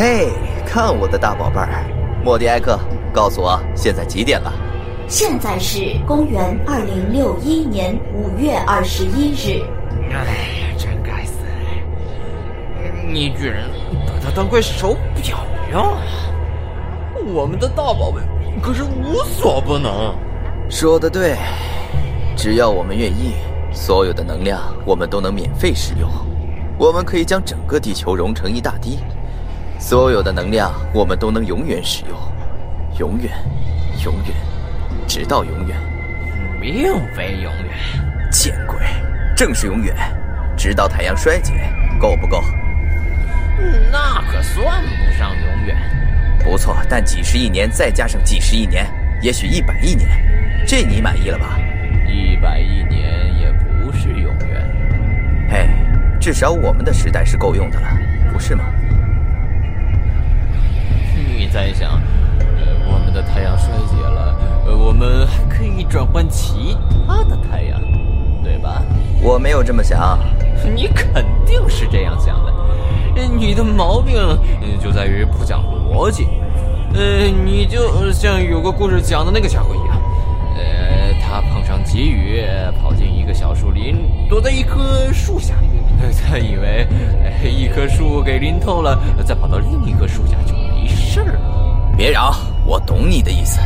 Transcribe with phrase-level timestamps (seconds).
[0.00, 0.28] 嘿，
[0.64, 1.84] 看我的大宝贝儿，
[2.24, 2.78] 莫迪埃克，
[3.12, 4.52] 告诉我现在几点了？
[5.08, 9.60] 现在是公元二零六一年五月二十一日。
[10.12, 11.40] 哎呀，真该死！
[13.08, 13.64] 你居然
[14.06, 15.38] 把它当块手表
[15.72, 15.96] 用！
[17.34, 18.20] 我们的大宝贝
[18.62, 20.14] 可是无所不能。
[20.70, 21.36] 说的对，
[22.36, 23.32] 只要我们愿意，
[23.72, 26.08] 所有的能量我们都能免费使用。
[26.78, 29.00] 我们可以将整个地球融成一大滴，
[29.78, 32.18] 所有的能量我们都能永远使用，
[32.98, 33.32] 永远，
[34.04, 34.34] 永远，
[35.06, 35.78] 直到永远，
[36.60, 38.30] 并非永远。
[38.30, 38.78] 见鬼，
[39.34, 39.94] 正是永远，
[40.56, 41.54] 直到太阳衰竭，
[41.98, 42.42] 够不够？
[43.90, 45.76] 那可算不上永远。
[46.40, 48.86] 不错，但几十亿年再加上几十亿年，
[49.22, 50.08] 也许一百亿年，
[50.66, 51.58] 这你满意了吧？
[52.06, 55.48] 一百亿年也不是永远。
[55.48, 55.68] 嘿，
[56.20, 57.88] 至少我们的时代是够用的了，
[58.32, 58.64] 不是吗？
[61.52, 62.00] 在想，
[62.40, 67.80] 呃，我们的太阳衰竭了，呃，我们还可以转换其他的太阳，
[68.42, 68.82] 对吧？
[69.22, 70.18] 我没有这么想。
[70.74, 72.52] 你肯定是这样想的。
[73.36, 74.16] 你的毛病
[74.80, 76.26] 就在于不讲逻辑。
[76.94, 80.00] 呃，你就像有个故事讲的那个家伙一样，
[80.56, 82.42] 呃，他碰上急雨，
[82.82, 83.96] 跑进一个小树林，
[84.28, 85.54] 躲在一棵树下。
[86.26, 86.86] 他以为
[87.44, 91.38] 一棵树给淋透了，再跑到另一棵树下去没事了。
[91.96, 92.32] 别嚷，
[92.64, 93.60] 我懂你的意思。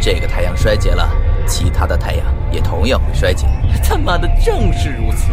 [0.00, 1.10] 这个太阳衰竭了，
[1.46, 3.46] 其他的太阳也同样会衰竭。
[3.82, 5.32] 他妈的，正是如此。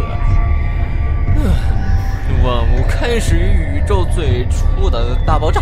[2.44, 5.62] 万物开始于宇宙最初的大爆炸。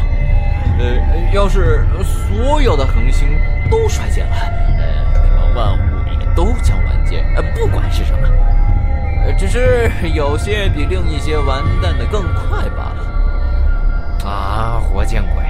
[0.79, 3.27] 呃，要是所有的恒星
[3.69, 4.35] 都衰竭了，
[4.79, 5.79] 呃，那么万物
[6.19, 7.19] 也都将完结。
[7.35, 8.27] 呃，不管是什么，
[9.25, 14.27] 呃，只是有些比另一些完蛋的更快罢了。
[14.27, 15.42] 啊，活见鬼！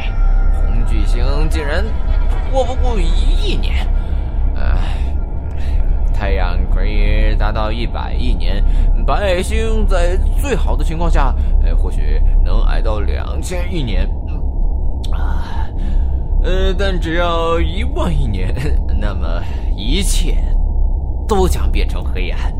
[0.94, 1.84] 巨星竟然
[2.52, 3.08] 活不过一
[3.42, 3.88] 亿年。
[4.56, 5.00] 唉。
[6.14, 8.64] 太阳可以达到一百亿年，
[9.06, 14.08] 白矮星在最好的情况下，呃，或许能挨到两千亿年。
[15.12, 15.68] 啊，
[16.44, 18.54] 呃，但只要一万亿年，
[19.02, 19.42] 那么
[19.76, 20.38] 一切
[21.28, 22.54] 都将变成黑暗，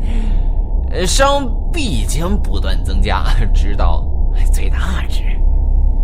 [0.90, 3.24] 呃，熵必将不断增加，
[3.54, 4.04] 直到
[4.52, 5.22] 最大值。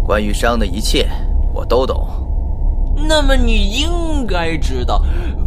[0.03, 1.07] 关于伤的一切，
[1.53, 2.07] 我都懂。
[3.09, 5.03] 那么你应该知道，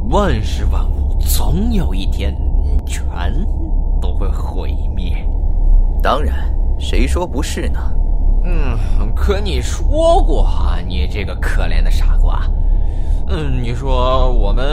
[0.10, 1.18] 万事万物。
[1.20, 2.36] 总有一天，
[2.86, 3.06] 全
[4.02, 5.16] 都会毁灭。
[6.02, 7.80] 当然，谁说不是呢？
[8.44, 8.78] 嗯，
[9.16, 12.46] 可你说过啊，你这个可怜的傻瓜。
[13.28, 14.66] 嗯，你说我们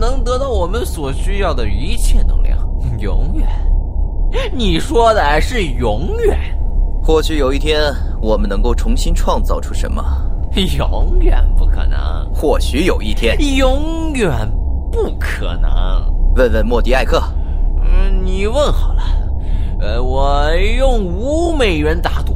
[0.00, 2.58] 能得到我们所需要的一切能量，
[2.98, 3.46] 永远。
[4.52, 6.38] 你说的是永远。
[7.02, 7.80] 或许有一天，
[8.20, 10.02] 我们能够重新创造出什么？
[10.78, 11.98] 永远不可能。
[12.34, 14.30] 或许有一天，永远。
[14.90, 15.70] 不可能！
[16.34, 17.22] 问问莫迪艾克。
[17.80, 19.02] 嗯，你问好了。
[19.78, 22.32] 呃，我用五美元打赌，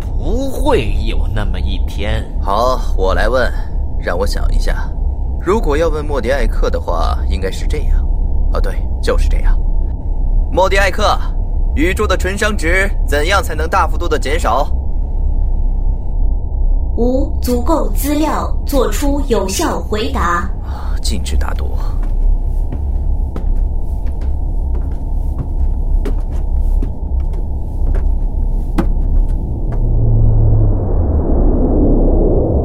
[0.00, 2.24] 不会有那么一天。
[2.40, 3.52] 好，我来问，
[3.98, 4.90] 让我想一下。
[5.40, 8.04] 如果要问莫迪艾克的话，应该是这样。
[8.52, 9.56] 哦，对，就是这样。
[10.50, 11.16] 莫迪艾克，
[11.76, 14.68] 宇宙的纯熵值怎样才能大幅度的减少？
[17.00, 20.46] 无足够资料做出有效回答。
[21.00, 21.70] 禁止打赌。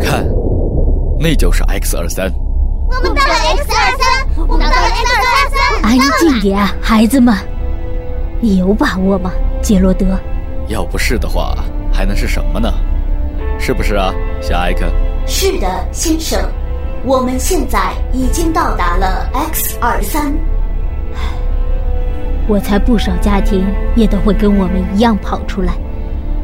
[0.01, 0.27] 看，
[1.17, 2.29] 那就是 X 二三。
[2.89, 5.89] 我们到了 X 二三，我们到了 X 二三。
[5.89, 7.33] 安静点，孩子们。
[8.41, 9.31] 你有把握吗，
[9.61, 10.19] 杰罗德？
[10.67, 11.55] 要不是的话，
[11.89, 12.69] 还能是什么呢？
[13.65, 14.85] 是不是啊，小艾克？
[15.25, 16.39] 是的，先生。
[17.03, 20.31] 我们现在已经到达了 X 二三。
[22.47, 23.65] 我猜不少家庭
[23.95, 25.73] 也都会跟我们一样跑出来，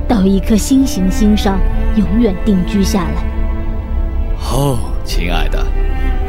[0.07, 1.59] 到一颗新行星上
[1.95, 3.23] 永远定居下来。
[4.51, 5.63] 哦，亲爱的，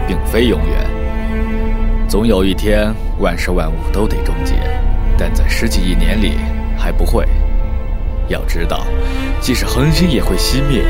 [0.06, 2.06] 并非永远。
[2.06, 4.56] 总有一天，万事万物都得终结，
[5.16, 6.34] 但在十几亿年里
[6.76, 7.26] 还不会。
[8.28, 8.86] 要知道，
[9.40, 10.84] 即使恒星也会熄灭，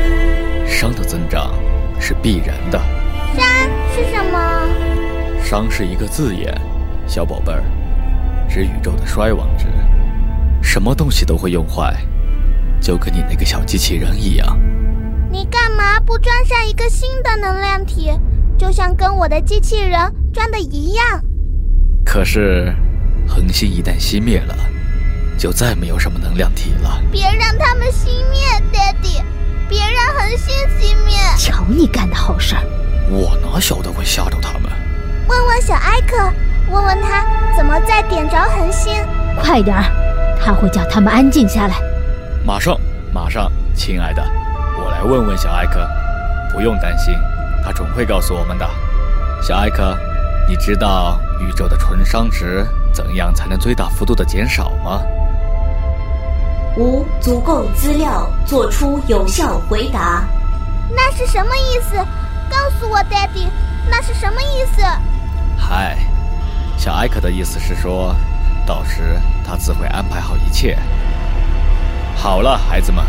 [0.67, 1.53] 熵的增长
[1.99, 2.79] 是必然的。
[3.35, 3.43] 熵
[3.95, 4.67] 是什么？
[5.43, 6.53] 熵是一个字眼，
[7.07, 7.63] 小宝贝儿，
[8.47, 9.65] 指宇宙的衰亡值。
[10.61, 11.93] 什么东西都会用坏，
[12.79, 14.57] 就跟你那个小机器人一样。
[15.29, 18.11] 你干嘛不装上一个新的能量体？
[18.57, 19.99] 就像跟我的机器人
[20.31, 21.05] 装的一样。
[22.05, 22.73] 可是，
[23.27, 24.55] 恒星一旦熄灭了，
[25.37, 27.01] 就再没有什么能量体了。
[27.11, 28.41] 别让他们熄灭，
[28.71, 29.21] 爹地。
[29.69, 31.17] 别让恒星熄灭。
[31.37, 32.63] 瞧你干的好事儿！
[33.09, 34.71] 我哪晓得会吓着他们？
[35.27, 36.31] 问问小艾克，
[36.69, 37.25] 问问他
[37.57, 38.93] 怎么再点着恒星。
[39.41, 39.83] 快点儿，
[40.39, 41.75] 他会叫他们安静下来。
[42.45, 42.79] 马上，
[43.11, 44.23] 马上，亲爱的，
[44.77, 45.87] 我来问问小艾克。
[46.53, 47.15] 不用担心，
[47.63, 48.69] 他总会告诉我们的。
[49.41, 49.97] 小艾克，
[50.47, 52.63] 你知道宇宙的纯熵值
[52.93, 55.01] 怎样才能最大幅度的减少吗？
[56.75, 60.23] 无足够资料做出有效回答。
[60.89, 61.95] 那是什么意思？
[62.49, 63.47] 告诉我，Daddy，
[63.89, 64.81] 那是什么意思？
[65.57, 65.97] 嗨，
[66.77, 68.15] 小艾克的意思是说，
[68.65, 70.77] 到时他自会安排好一切。
[72.15, 73.03] 好了，孩子们，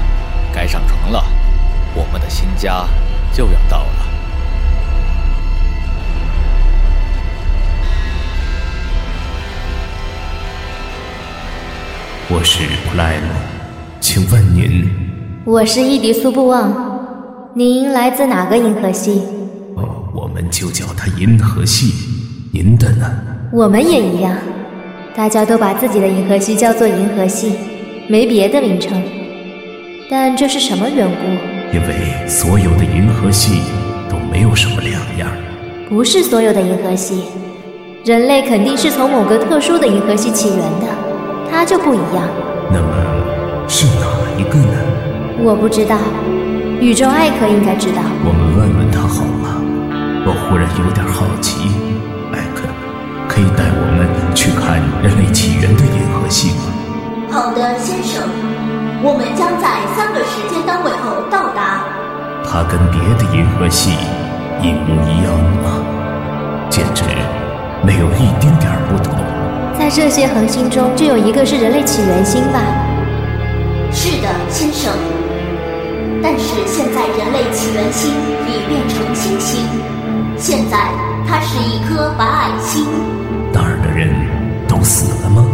[0.52, 1.25] 该上床了，
[1.94, 2.87] 我们的新家
[3.32, 4.05] 就要到了。
[12.26, 13.28] 我是普莱姆，
[14.05, 14.87] 请问您？
[15.47, 17.01] 我是伊迪苏布旺，
[17.55, 19.23] 您来自哪个银河系？
[19.77, 21.95] 哦，我们就叫它银河系。
[22.53, 23.11] 您的呢？
[23.51, 24.37] 我们也一样，
[25.17, 27.55] 大家都把自己的银河系叫做银河系，
[28.06, 29.03] 没别的名称。
[30.11, 31.75] 但这是什么缘故？
[31.75, 33.62] 因为所有的银河系
[34.11, 35.31] 都没有什么两样。
[35.89, 37.23] 不是所有的银河系，
[38.05, 40.95] 人类肯定是从某个特殊的银河系起源的，
[41.51, 42.29] 它就不一样。
[42.71, 43.13] 那么
[44.38, 44.78] 一个呢？
[45.42, 45.96] 我不知道，
[46.81, 48.02] 宇宙艾克应该知道。
[48.25, 49.60] 我们问问他好吗？
[50.26, 51.69] 我忽然有点好奇，
[52.32, 52.64] 艾克，
[53.28, 56.72] 可以带我们去看人类起源的银河系吗？
[57.31, 58.22] 好的，先生，
[59.02, 61.84] 我们将在三个时间单位后到达。
[62.46, 63.90] 它跟别的银河系
[64.62, 65.84] 一模一样吗？
[66.70, 67.04] 简直
[67.84, 69.14] 没有一丁点儿不同。
[69.78, 72.60] 在这些恒星中，就有一个是人类起源星吧？
[73.94, 74.93] 是的，先生。
[76.23, 78.11] 但是现在人类起源星
[78.49, 79.61] 已变成星星，
[80.37, 80.79] 现在
[81.26, 82.85] 它是一颗白矮星。
[83.52, 84.08] 那儿的人
[84.67, 85.46] 都死了吗？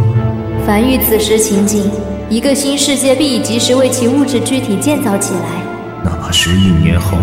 [0.65, 1.91] 凡遇此时情景，
[2.29, 5.41] 一个新世界必已及时为其物质躯体建造起来。
[6.03, 7.17] 哪怕十亿年后，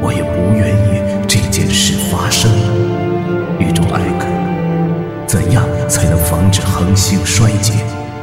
[0.00, 2.50] 我也不愿意这件事发生。
[3.58, 4.26] 宇宙艾克，
[5.26, 7.74] 怎样才能防止恒星衰竭？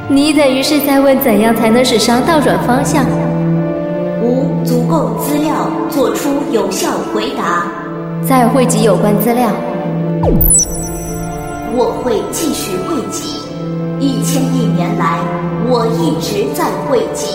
[0.09, 3.05] 你等于是在问怎样才能使熵倒转方向？
[4.23, 7.69] 无足够资料做出有效回答。
[8.25, 9.49] 再汇集有关资料。
[11.75, 13.37] 我会继续汇集。
[13.99, 15.19] 一千亿年来，
[15.67, 17.27] 我一直在汇集。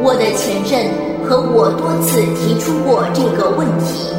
[0.00, 0.88] 我的前任
[1.24, 4.14] 和我多次提出过这个问题。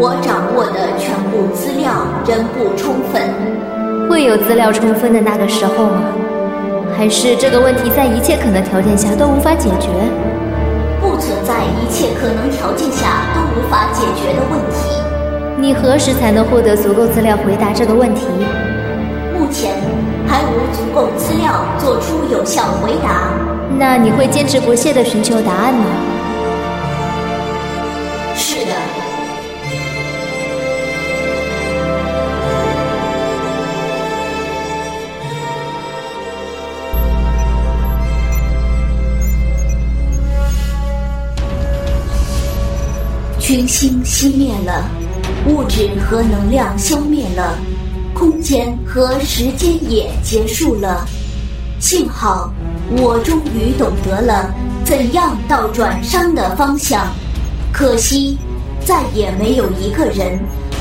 [0.00, 1.92] 我掌握的全部资料
[2.26, 4.08] 仍不充分。
[4.08, 6.02] 会有资料充分的那个时候吗？
[6.96, 9.88] 还是这个问题在一切可能条件下都无法解决？
[11.00, 14.94] 不存在一切可能条件下都无法解决的问题。
[15.58, 18.26] 你何时才能获得足够资料回答这个问题？
[19.38, 19.72] 目前
[20.26, 23.32] 还无足够资料做出有效回答。
[23.76, 25.84] 那你会坚持不懈地寻求答案吗？
[43.46, 44.88] 群星熄灭了，
[45.46, 47.58] 物质和能量消灭了，
[48.14, 51.06] 空间和时间也结束了。
[51.78, 52.50] 幸好，
[52.96, 54.50] 我终于懂得了
[54.82, 57.06] 怎样倒转熵的方向。
[57.70, 58.38] 可惜，
[58.82, 60.40] 再也没有一个人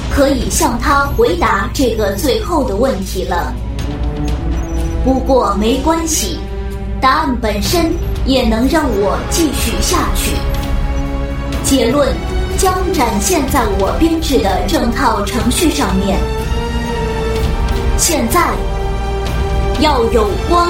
[0.10, 3.54] 可以向他回答这个最后的问题了。
[5.04, 6.40] 不过没关系，
[7.02, 7.92] 答案本身
[8.26, 10.32] 也能让我继续下去。
[11.66, 12.08] 结论
[12.64, 16.18] 将展现在我编制的整套程序上面。
[17.98, 18.56] 现在
[19.82, 20.70] 要有光。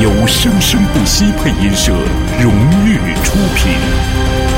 [0.00, 1.92] 由生生不息配音社
[2.40, 2.52] 荣
[2.86, 4.55] 誉出品。